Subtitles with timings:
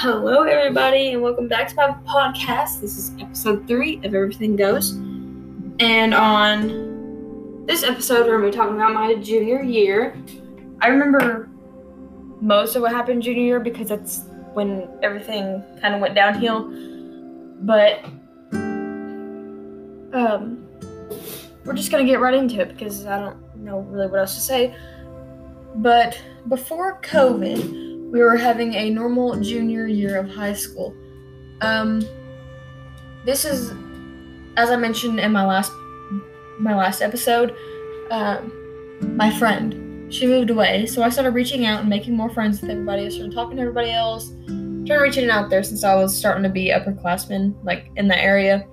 [0.00, 2.80] Hello, everybody, and welcome back to my podcast.
[2.80, 4.92] This is episode three of Everything Goes.
[5.80, 10.16] And on this episode, we're going to be talking about my junior year.
[10.80, 11.48] I remember
[12.40, 14.22] most of what happened junior year because that's
[14.52, 16.70] when everything kind of went downhill.
[17.62, 18.04] But
[20.12, 20.64] um,
[21.64, 24.36] we're just going to get right into it because I don't know really what else
[24.36, 24.76] to say.
[25.74, 30.94] But before COVID, we were having a normal junior year of high school.
[31.60, 32.02] Um,
[33.24, 33.72] this is,
[34.56, 35.72] as I mentioned in my last
[36.58, 37.54] my last episode,
[38.10, 38.52] um,
[39.16, 42.70] my friend she moved away, so I started reaching out and making more friends with
[42.70, 43.04] everybody.
[43.04, 44.32] I started talking to everybody else,
[44.86, 48.66] started reaching out there since I was starting to be upperclassmen like in the area.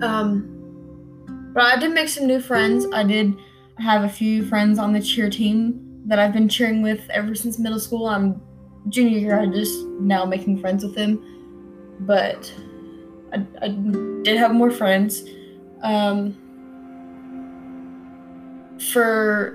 [0.00, 2.86] Um, but I did make some new friends.
[2.92, 3.34] I did
[3.78, 7.58] have a few friends on the cheer team that I've been cheering with ever since
[7.58, 8.06] middle school.
[8.06, 8.40] I'm
[8.88, 11.22] junior year, I just now making friends with him,
[12.00, 12.52] but
[13.32, 13.68] I, I
[14.22, 15.24] did have more friends.
[15.82, 16.36] Um,
[18.92, 19.54] for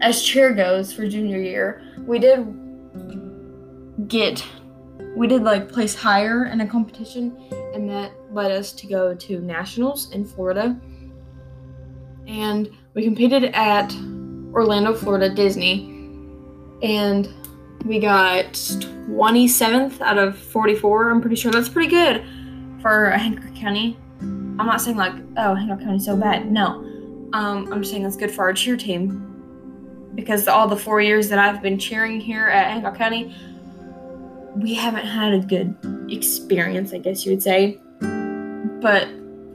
[0.00, 2.46] as cheer goes for junior year, we did
[4.08, 4.44] get
[5.16, 7.36] we did like place higher in a competition,
[7.72, 10.78] and that led us to go to nationals in Florida.
[12.26, 13.94] And we competed at
[14.54, 15.90] Orlando, Florida, Disney.
[16.82, 17.28] And
[17.84, 21.10] we got 27th out of 44.
[21.10, 22.24] I'm pretty sure that's pretty good
[22.80, 23.96] for Hancock County.
[24.20, 26.50] I'm not saying like, oh, Hancock County's so bad.
[26.50, 26.80] No.
[27.32, 29.30] Um, I'm just saying that's good for our cheer team.
[30.14, 33.34] Because all the four years that I've been cheering here at Hancock County,
[34.54, 35.76] we haven't had a good
[36.08, 37.80] experience, I guess you would say.
[38.80, 39.08] But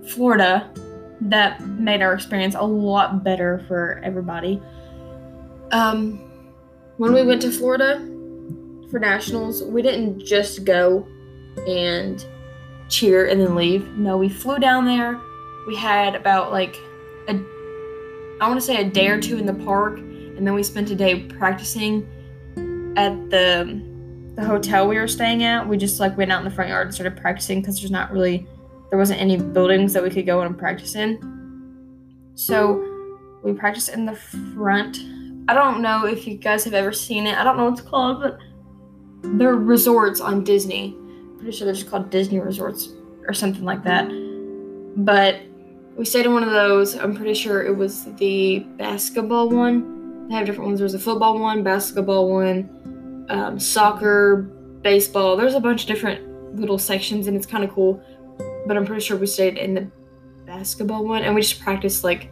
[0.10, 0.70] Florida,
[1.22, 4.62] that made our experience a lot better for everybody.
[5.72, 6.20] Um,
[6.98, 8.00] when we went to Florida
[8.90, 11.08] for nationals, we didn't just go
[11.68, 12.26] and
[12.90, 13.88] cheer and then leave.
[13.98, 15.20] No, we flew down there.
[15.68, 16.76] We had about like
[17.28, 17.34] a,
[18.42, 20.90] I want to say a day or two in the park, and then we spent
[20.90, 22.08] a day practicing
[22.98, 23.88] at the
[24.36, 25.68] the hotel we were staying at.
[25.68, 28.12] We just like went out in the front yard and started practicing because there's not
[28.12, 28.48] really
[28.90, 31.20] there wasn't any buildings that we could go and practice in.
[32.36, 32.86] So
[33.44, 34.98] we practiced in the front
[35.50, 37.36] I don't know if you guys have ever seen it.
[37.36, 38.38] I don't know what it's called, but
[39.24, 40.96] they're resorts on Disney.
[41.38, 42.90] Pretty sure they're just called Disney resorts
[43.28, 44.08] or something like that.
[44.98, 45.38] But
[45.98, 46.94] we stayed in one of those.
[46.94, 50.28] I'm pretty sure it was the basketball one.
[50.28, 50.82] They have different ones.
[50.82, 54.44] There's a football one, basketball one, um, soccer,
[54.84, 55.36] baseball.
[55.36, 58.04] There's a bunch of different little sections, and it's kind of cool.
[58.68, 59.92] But I'm pretty sure we stayed in the
[60.46, 62.30] basketball one, and we just practiced like.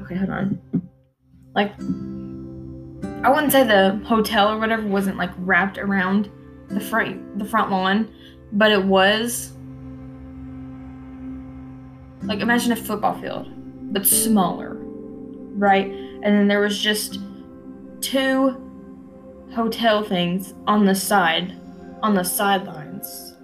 [0.00, 0.60] Okay, hold on.
[1.56, 1.72] Like
[3.24, 6.30] I wouldn't say the hotel or whatever wasn't like wrapped around
[6.68, 8.12] the front the front lawn,
[8.52, 9.52] but it was
[12.22, 13.48] like imagine a football field,
[13.92, 14.76] but smaller,
[15.54, 15.86] right?
[15.86, 17.20] And then there was just
[18.00, 18.56] two
[19.54, 21.54] hotel things on the side,
[22.02, 23.34] on the sidelines.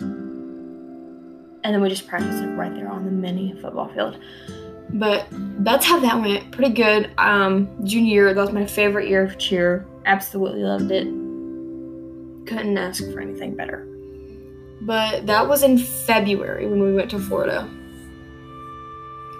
[0.00, 4.18] And then we just practiced it right there on the mini football field.
[4.90, 6.50] But that's how that went.
[6.50, 7.10] Pretty good.
[7.18, 9.86] Um, junior year, that was my favorite year of cheer.
[10.06, 11.04] Absolutely loved it.
[12.46, 13.86] Couldn't ask for anything better.
[14.80, 17.68] But that was in February when we went to Florida.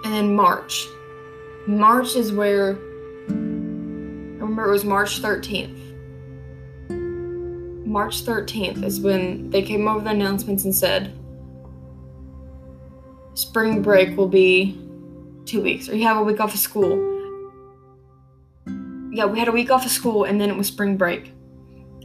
[0.03, 0.85] And then March.
[1.65, 2.77] March is where
[3.29, 5.77] I remember it was March 13th.
[7.85, 11.11] March 13th is when they came over the announcements and said
[13.33, 14.77] spring break will be
[15.49, 17.17] two weeks, or you have a week off of school.
[19.11, 21.33] Yeah, we had a week off of school, and then it was spring break.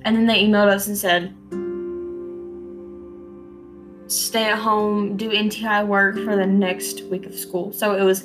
[0.05, 1.35] And then they emailed us and said,
[4.07, 7.73] stay at home, do NTI work for the next week of school.
[7.73, 8.25] So it was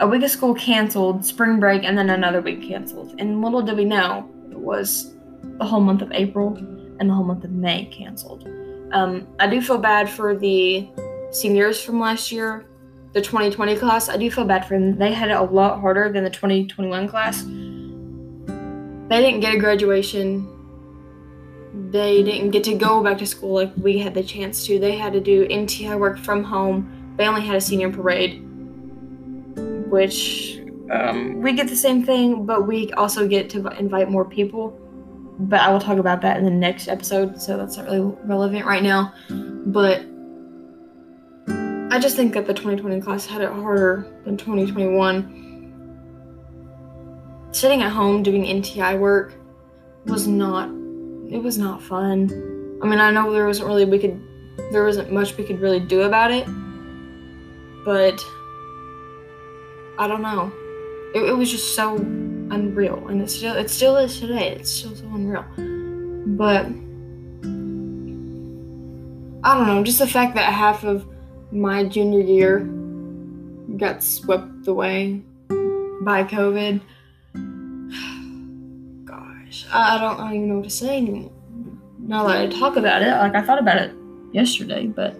[0.00, 3.14] a week of school canceled, spring break, and then another week canceled.
[3.18, 5.14] And little did we know, it was
[5.58, 6.56] the whole month of April
[6.98, 8.48] and the whole month of May canceled.
[8.92, 10.88] Um, I do feel bad for the
[11.30, 12.66] seniors from last year
[13.14, 14.98] the 2020 class, I do feel bad for them.
[14.98, 17.44] They had it a lot harder than the 2021 class.
[19.08, 20.50] They didn't get a graduation.
[21.90, 24.80] They didn't get to go back to school like we had the chance to.
[24.80, 27.14] They had to do NTI work from home.
[27.16, 28.42] They only had a senior parade,
[29.88, 30.60] which
[30.90, 34.80] um, we get the same thing, but we also get to invite more people.
[35.38, 38.66] But I will talk about that in the next episode, so that's not really relevant
[38.66, 39.14] right now.
[39.30, 40.04] But
[41.90, 45.42] I just think that the 2020 class had it harder than 2021.
[47.52, 49.34] Sitting at home doing NTI work
[50.06, 50.68] was not
[51.30, 52.78] it was not fun.
[52.82, 54.20] I mean, I know there wasn't really we could
[54.70, 56.46] there wasn't much we could really do about it,
[57.84, 58.20] but
[59.98, 60.52] I don't know.
[61.14, 64.50] It, it was just so unreal, and it still it still is today.
[64.56, 65.44] It's still so unreal,
[66.36, 66.66] but
[69.44, 69.82] I don't know.
[69.84, 71.06] Just the fact that half of
[71.54, 72.60] my junior year
[73.76, 75.22] got swept away
[76.02, 76.80] by COVID.
[79.04, 81.30] Gosh, I don't, I don't even know what to say anymore.
[81.98, 83.94] Now that I talk about it, like I thought about it
[84.32, 85.16] yesterday, but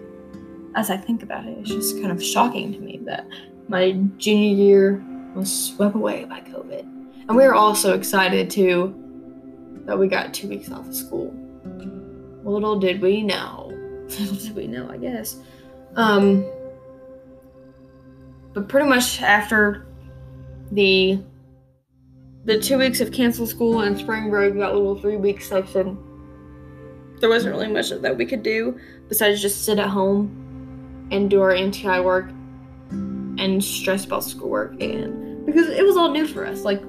[0.75, 3.25] as I think about it, it's just kind of shocking to me that
[3.69, 5.03] my junior year
[5.33, 6.81] was swept away by COVID.
[7.27, 8.93] And we were all so excited too
[9.85, 11.33] that we got two weeks off of school.
[12.43, 13.71] Little did we know.
[14.19, 15.39] Little did we know, I guess.
[15.95, 16.45] Um,
[18.53, 19.85] but pretty much after
[20.71, 21.19] the
[22.45, 25.97] the two weeks of canceled school and spring break, that little three week section,
[27.19, 31.41] there wasn't really much that we could do besides just sit at home and do
[31.41, 32.29] our NTI work
[32.91, 36.63] and stress about schoolwork and because it was all new for us.
[36.63, 36.83] Like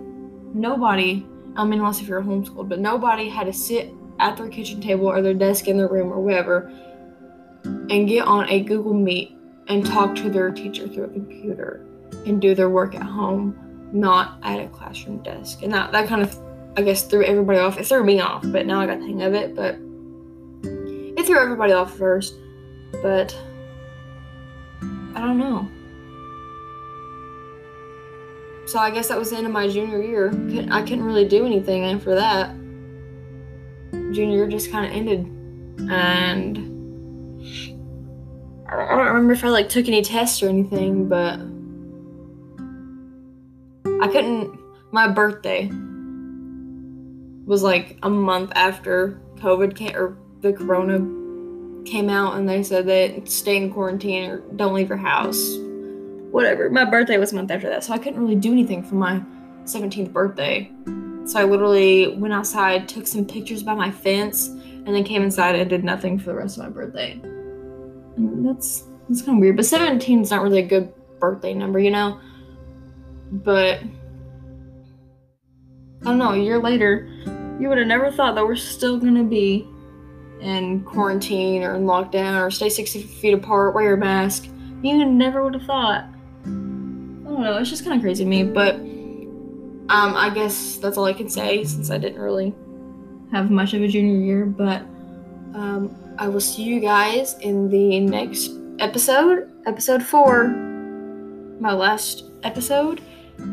[0.55, 1.27] nobody,
[1.57, 5.07] I mean, unless if you're homeschooled, but nobody had to sit at their kitchen table
[5.07, 6.71] or their desk in their room or whatever
[7.91, 9.37] and get on a Google Meet
[9.69, 11.85] and talk to their teacher through a computer
[12.27, 13.57] and do their work at home,
[13.93, 15.63] not at a classroom desk.
[15.63, 16.39] And that, that kind of,
[16.77, 17.79] I guess, threw everybody off.
[17.79, 19.55] It threw me off, but now I got the hang of it.
[19.55, 19.77] But
[21.19, 22.35] it threw everybody off first.
[23.03, 23.37] But
[25.15, 25.69] I don't know.
[28.67, 30.29] So I guess that was the end of my junior year.
[30.71, 32.51] I couldn't really do anything after that.
[34.13, 35.25] Junior year just kind of ended.
[35.91, 36.76] And
[38.69, 41.39] I don't remember if I like took any tests or anything, but
[44.03, 44.59] I couldn't.
[44.93, 45.71] My birthday
[47.47, 50.99] was like a month after COVID came or the corona
[51.85, 55.57] came out, and they said that stay in quarantine or don't leave your house.
[56.31, 56.69] Whatever.
[56.69, 59.23] My birthday was a month after that, so I couldn't really do anything for my
[59.65, 60.71] 17th birthday.
[61.25, 64.51] So I literally went outside, took some pictures by my fence,
[64.87, 67.13] and then came inside and did nothing for the rest of my birthday.
[68.17, 69.57] And that's that's kind of weird.
[69.57, 72.21] But 17 is not really a good birthday number, you know?
[73.31, 73.81] But
[76.03, 77.09] I don't know, a year later,
[77.59, 79.69] you would have never thought that we're still gonna be
[80.41, 84.49] in quarantine or in lockdown or stay 60 feet apart, wear your mask.
[84.83, 86.05] You never would have thought.
[86.45, 88.77] I don't know, it's just kind of crazy to me, but
[89.89, 92.55] um, I guess that's all I can say since I didn't really
[93.37, 94.47] have much of a junior year.
[94.47, 94.83] But
[95.55, 100.49] um, I will see you guys in the next episode, episode four,
[101.61, 103.01] my last episode,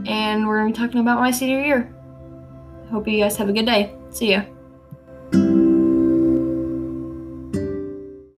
[0.05, 1.93] and we're to be talking about my senior year.
[2.89, 3.93] Hope you guys have a good day.
[4.11, 4.43] See ya.